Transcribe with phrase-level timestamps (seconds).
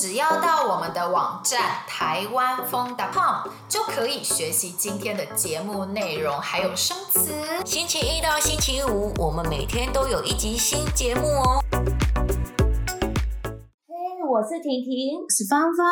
[0.00, 7.34] 只要到我们的网站台湾风 .com 就可以学习今天的节目内容，还有生词。
[7.64, 11.60] 星期一到星期五，我们每天都有一集新节目哦。
[13.88, 13.92] 嘿，
[14.30, 15.84] 我是婷婷，我是芳芳，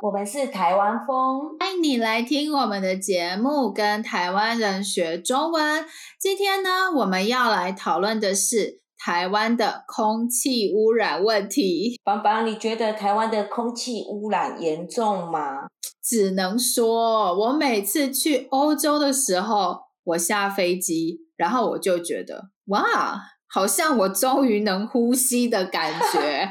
[0.00, 5.84] 我们是台湾风，欢迎你来听我们的节目，跟台湾人学中文。
[6.18, 8.79] 今天呢，我们要来讨论的是。
[9.02, 15.68] 台湾的空气污染问题，邦邦，你觉得台湾的空气污染严重吗？
[16.02, 23.20] 只能说，我每次去欧洲的时候，我下飞机，然后我就觉得，哇。
[23.52, 26.48] 好像我终于能呼吸的感觉，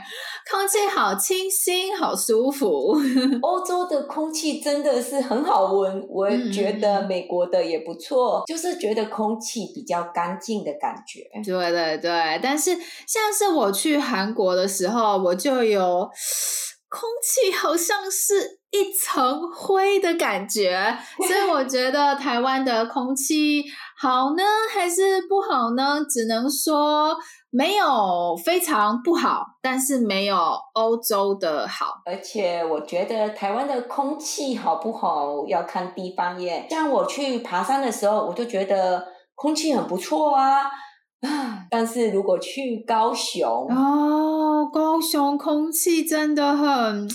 [0.52, 2.94] 空气好清新，好舒服。
[3.42, 11.22] 欧洲的空气真的是很好闻，我觉得美国的也不错，嗯、就是觉得空气比较干净的感觉。
[11.42, 12.72] 对对对，但是
[13.08, 16.10] 像是我去韩国的时候，我就有
[16.90, 23.64] 空气好像是一层灰的感觉，所以我觉得台湾的空气。
[23.98, 26.06] 好呢，还是不好呢？
[26.08, 27.18] 只能说
[27.50, 30.38] 没有非常不好，但是没有
[30.74, 31.96] 欧洲的好。
[32.06, 36.68] 而且我觉得台湾的空气好不好要看地方耶。
[36.70, 39.04] 像我去爬山的时候，我就觉得
[39.36, 40.70] 空气很不错啊。
[41.70, 47.10] 但是如果去高雄，哦，高雄空气真的很。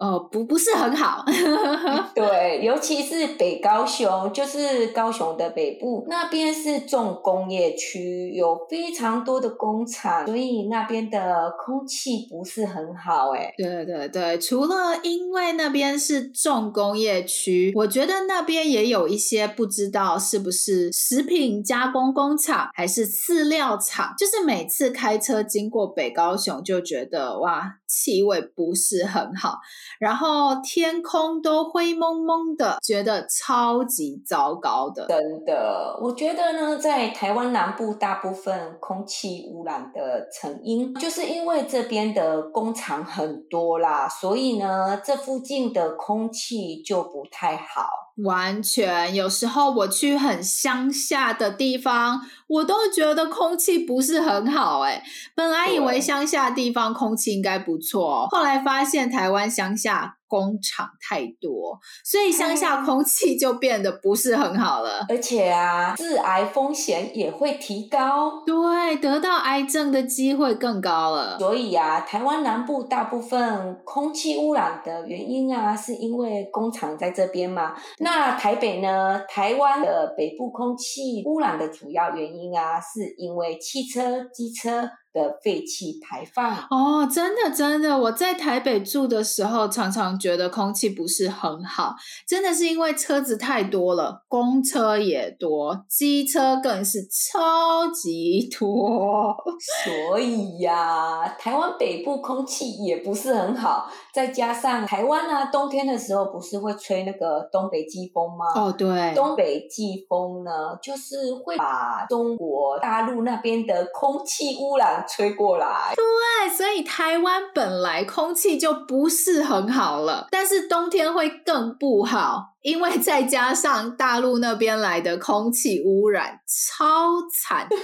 [0.00, 1.22] 哦，不，不是很好。
[2.14, 13.32] 对，尤其是北高雄，就是高雄的北部那边是重工业区，有非常多的工厂，所以那边的空气不是很好。
[13.32, 29.58] 哎，对对对，除了因为那边是重工业区，我觉得那边也有一些不知道是不是食品加工工厂还是饲料厂，就是每次开车经过北高雄，就觉得哇，气味不是很好。
[29.98, 35.06] 然后天空都灰蒙蒙的，觉得超级糟糕的。
[35.06, 47.88] 真的，我觉得呢，在台湾南部大部分空气污染的成因，就是因为这边的工厂很多啦，所以呢，这附近的空气就不太好。
[48.16, 54.80] 完全，有时候我去很乡下的地方，我都觉得空气不是很好。
[54.80, 55.02] 哎，
[55.34, 60.19] 本来以为乡下地方空气应该不错，后来发现台湾乡下。
[60.30, 71.36] 工厂太多，所以乡下空气就变得不是很好了，而且啊，致癌风险也会提高，对，得到癌症的机会更高了。
[71.40, 77.74] 所以啊，台湾南部大部分空气污染的原因啊，是因为工厂在这边嘛。
[77.98, 79.20] 那台北呢？
[79.28, 84.88] 台湾的北部空气污染的主要原因啊，是因为汽车、机车。
[85.12, 91.94] 的废气排放哦，真的真的，我在台北住的时候，常常觉得空气不是很好，
[92.26, 99.36] 真的是因为车子太多了，公车也多，机车更是超级多，
[99.84, 108.44] 所以呀，台湾北部空气也不是很好，再加上台湾啊，冬天的时候不是会吹那个东北季风吗？
[108.54, 114.99] 哦，对，东北季风呢，就是会把中国大陆那边的空气污染。
[115.02, 127.68] 吹过来，对，所以台湾本来空气就不是很好了，但是冬天会更不好，因为再加上大陆那边来的空气污染超惨。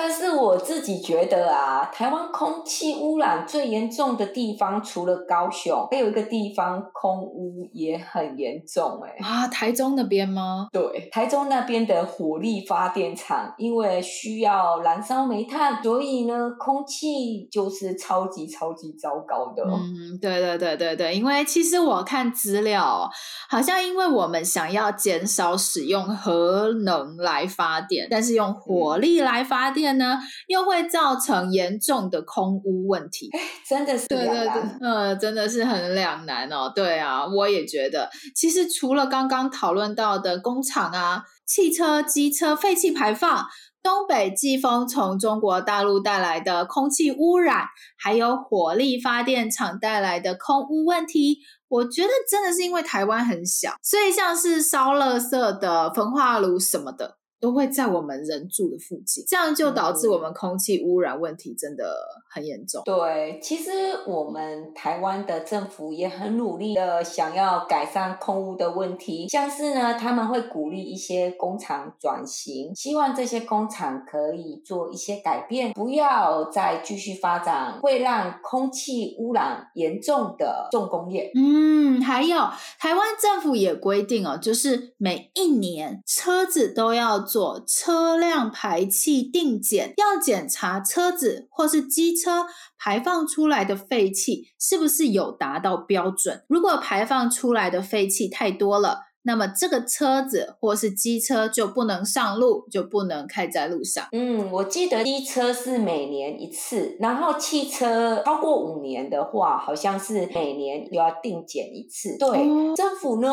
[0.00, 9.10] 但是我自己觉得啊，台湾空气污染最严重的地方，除了高雄，还有一个地方空污也很严重，欸。
[9.18, 10.68] 哎啊，台中那边吗？
[10.72, 19.64] 对，台中那边的火力发电厂，因为需要燃烧煤炭，所以呢，空气就是超级超级糟糕的。
[19.64, 23.10] 嗯，对对对对对，因为其实我看资料，
[23.50, 29.87] 好像因为我们想要减少使用核能来发电，但是用火力来发电。
[29.94, 30.18] 呢，
[30.48, 33.30] 又会造成严重的空污问题，
[33.66, 36.70] 真的是对对对，呃，真的是很两难哦。
[36.74, 43.46] 对啊，我也觉得，其实除了刚刚讨论到的工厂啊、汽车、机车废气排放、
[43.82, 47.64] 东北季风从中国大陆带来的空气污染，
[47.96, 57.17] 还有火力发电厂带来的空污问题，我觉得真的是因为台湾很小，所以像是烧垃圾的焚化炉什么的。
[57.40, 61.94] 都会在我们人住的附近，这样就导致我们空气污染问题真的
[62.30, 62.82] 很严重。
[62.84, 63.70] 对，其实
[64.06, 81.30] 我们台湾的政府也很努力的想要改善空污的问题，像是呢，他们会鼓励一些工厂转型，希望这些工厂可以做一些改变，不要再继续发展会让空气污染严重的重工业。
[81.34, 82.38] 嗯，还有
[82.78, 96.44] 台湾政府也规定哦，就是每一年车子都要做车辆排气定检，要检查车子或是机车排放出来的废气是不是有达到标准。
[96.48, 104.06] 如果排放出来的废气太多了，那么这个车子或是机车就不能上路，就不能开在路上。
[104.12, 112.16] 嗯，我记得机车是每年一次，然后汽车超过五年的话，好像是每年又要定检一次。
[112.18, 113.30] 对，哦、政府呢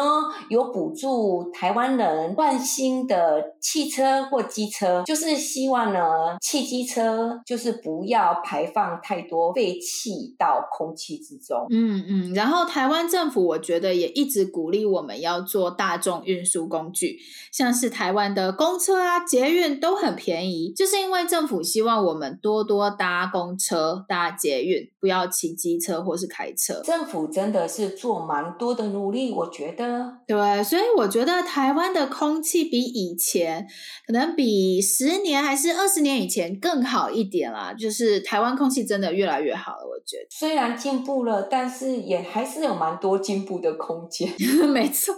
[0.49, 11.65] 有补助台湾人换新的汽车或机车，就是希望呢汽机车就是不要排放太多废气到空气之中。
[11.69, 15.84] 嗯嗯，然后台湾政府我觉得也一直鼓励我们要做大。
[15.85, 17.19] 大众运输工具，
[17.51, 26.81] 像是台湾的公车啊、捷运都很便宜，就是因为政府希望我们多多搭公车、搭捷运，不要骑机车或是开车。
[26.83, 30.11] 政府真的是做蛮多的努力，我觉得。
[30.25, 33.67] 对，所以我觉得台湾的空气比以前，
[34.07, 37.71] 可能比十年还是二十年以前更好一点啦。
[37.77, 40.25] 就是台湾空气真的越来越好了，我觉得。
[40.33, 44.33] 虽然进步了，但是也还是有蛮多进步的空间。
[44.73, 45.13] 没错。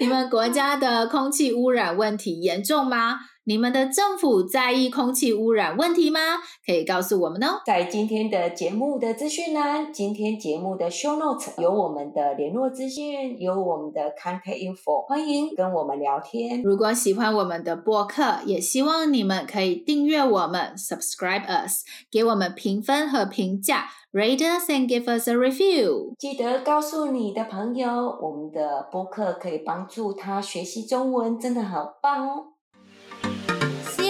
[0.00, 3.20] 你们国家的空气污染问题严重吗？
[3.44, 6.20] 你们的政府在意空气污染问题吗？
[6.64, 7.60] 可以告诉我们哦。
[7.66, 16.62] 在今天的节目的资讯栏，今天节目的 show notes 有我们的联络资讯，有我们的 contact info，欢迎跟我们聊天。
[16.62, 26.14] 如果喜欢我们的播客，也希望你们可以订阅我们，subscribe us，给我们评分和评价，rate us and give us a review。
[26.16, 32.44] 记得告诉你的朋友，我们的播客可以帮助他学习中文，真的好棒哦。